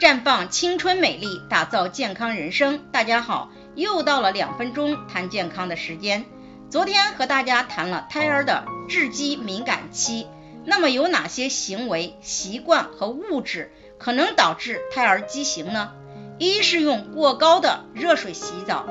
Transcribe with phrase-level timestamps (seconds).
[0.00, 2.80] 绽放青春美丽，打造健康人生。
[2.90, 6.24] 大家好，又到了两分钟谈健康的时间。
[6.70, 10.26] 昨天和大家谈了胎儿的致畸敏感期，
[10.64, 15.92] 那么有哪些行为习惯和物质可能导致胎儿畸形呢？
[16.38, 18.86] 一是用过高的热水洗澡。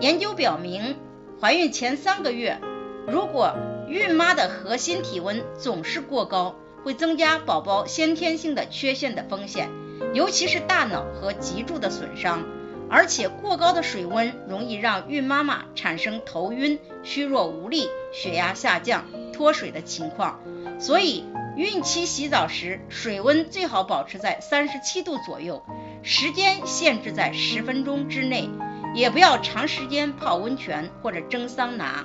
[0.00, 0.96] 研究表明，
[1.40, 2.58] 怀孕前三个月，
[3.06, 3.54] 如果
[3.86, 9.70] 孕妈的核心体温总是过高，会增加宝宝先天性的缺陷的风险。
[10.14, 12.44] 尤其是大脑和脊柱的损伤，
[12.88, 20.40] 而且过高的水温容易让孕妈妈产生头晕、虚弱无力、血压下降、脱水的情况。
[20.78, 21.24] 所以，
[21.56, 25.62] 孕期洗澡时水温最好保持在三十七度左右，
[26.02, 28.48] 时间限制在十分钟之内，
[28.94, 32.04] 也不要长时间泡温泉或者蒸桑拿。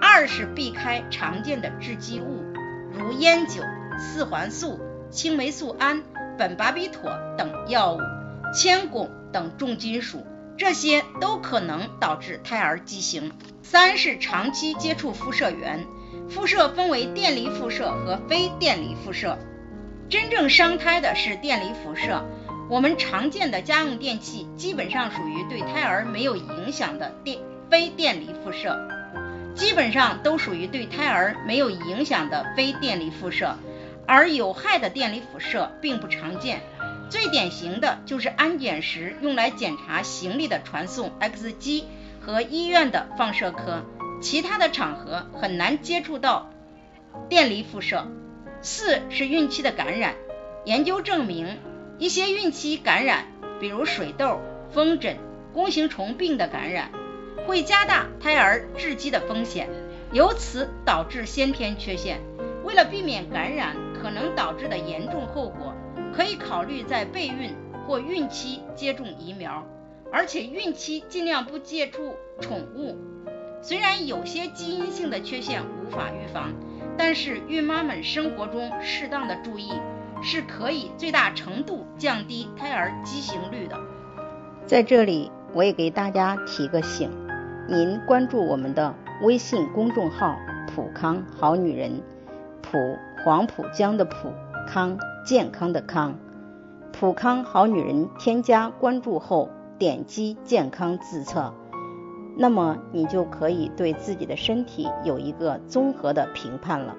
[0.00, 2.44] 二是避开常见的致畸物，
[2.92, 3.62] 如烟酒、
[3.98, 4.78] 四环素、
[5.10, 6.04] 青霉素胺。
[6.38, 8.00] 苯巴比妥等药物、
[8.52, 13.32] 铅汞等重金属，这些都可能导致胎儿畸形。
[13.62, 15.86] 三是长期接触辐射源，
[16.28, 19.38] 辐射分为电离辐射和非电离辐射。
[20.08, 22.24] 真正伤胎的是电离辐射。
[22.70, 27.38] 我们常见的家用电器基本上属于对胎儿没有影响的电
[27.70, 28.88] 非电离辐射，
[29.54, 33.56] 基本上都属于对胎儿没有影响的非电离辐射。
[34.06, 36.60] 而有害的电离辐射并不常见，
[37.08, 41.86] 最典型的就是安检时用来检查行李的传送 X 机
[42.20, 43.84] 和医院的放射科，
[44.20, 46.50] 其他的场合很难接触到
[47.28, 48.06] 电离辐射。
[48.60, 50.14] 四是孕期的感染，
[50.64, 51.58] 研究证明
[51.98, 53.26] 一些孕期感染，
[53.60, 54.40] 比如水痘、
[54.72, 55.18] 风疹、
[55.52, 56.90] 弓形虫病的感染，
[57.46, 59.68] 会加大胎儿致畸的风险，
[60.12, 62.20] 由此导致先天缺陷。
[62.64, 65.72] 为了避免感染可能导致的严重后果，
[66.14, 67.54] 可以考虑在备孕
[67.86, 69.64] 或孕期接种疫苗，
[70.12, 72.98] 而且孕期尽量不接触宠物。
[73.62, 76.52] 虽然有些基因性的缺陷无法预防，
[76.98, 79.72] 但是孕妈们生活中适当的注意，
[80.22, 83.80] 是可以最大程度降低胎儿畸形率的。
[84.66, 87.10] 在这里，我也给大家提个醒，
[87.66, 90.36] 您关注我们的微信公众号
[90.76, 92.02] “普康好女人”。
[92.74, 94.32] 普黄浦江的浦
[94.66, 96.18] 康健康的康，
[96.92, 99.48] 普康好女人添加关注后
[99.78, 101.54] 点击健康自测，
[102.36, 106.96] 那么你就可以对自己的身体有一个综合的评判了。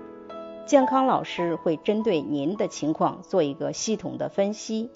[0.65, 4.89] 健康老师会针对您的情况做一个系统的分析，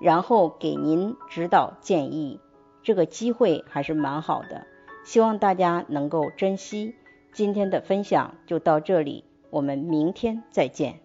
[0.00, 2.40] 然后给您指导建议。
[2.82, 4.66] 这个机会还是蛮好的，
[5.04, 6.96] 希望大家能够珍惜。
[7.32, 9.22] 今天的分享就到这里。
[9.54, 11.03] 我们明天再见。